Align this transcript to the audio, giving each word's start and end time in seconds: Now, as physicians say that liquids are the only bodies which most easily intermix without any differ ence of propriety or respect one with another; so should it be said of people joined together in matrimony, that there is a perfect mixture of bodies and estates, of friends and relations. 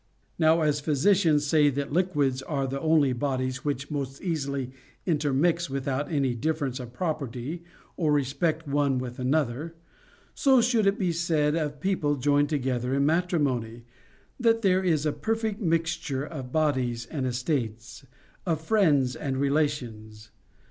Now, 0.39 0.61
as 0.61 0.79
physicians 0.79 1.45
say 1.45 1.69
that 1.69 1.93
liquids 1.93 2.41
are 2.41 2.65
the 2.65 2.81
only 2.81 3.13
bodies 3.13 3.63
which 3.63 3.91
most 3.91 4.19
easily 4.19 4.71
intermix 5.05 5.69
without 5.69 6.11
any 6.11 6.33
differ 6.33 6.65
ence 6.65 6.79
of 6.79 6.91
propriety 6.91 7.63
or 7.97 8.11
respect 8.11 8.67
one 8.67 8.97
with 8.97 9.19
another; 9.19 9.75
so 10.33 10.59
should 10.59 10.87
it 10.87 10.97
be 10.97 11.11
said 11.11 11.53
of 11.55 11.79
people 11.79 12.15
joined 12.15 12.49
together 12.49 12.95
in 12.95 13.05
matrimony, 13.05 13.83
that 14.39 14.63
there 14.63 14.83
is 14.83 15.05
a 15.05 15.13
perfect 15.13 15.61
mixture 15.61 16.25
of 16.25 16.51
bodies 16.51 17.05
and 17.11 17.27
estates, 17.27 18.03
of 18.43 18.59
friends 18.59 19.15
and 19.15 19.37
relations. 19.37 20.31